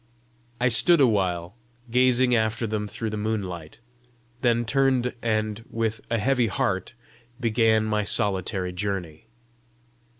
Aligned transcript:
I 0.59 0.69
stood 0.69 0.99
a 0.99 1.05
while, 1.05 1.55
gazing 1.91 2.33
after 2.35 2.65
them 2.65 2.87
through 2.87 3.11
the 3.11 3.17
moonlight, 3.17 3.79
then 4.41 4.65
turned 4.65 5.13
and, 5.21 5.63
with 5.69 6.01
a 6.09 6.17
heavy 6.17 6.47
heart, 6.47 6.95
began 7.39 7.85
my 7.85 8.03
solitary 8.03 8.73
journey. 8.73 9.27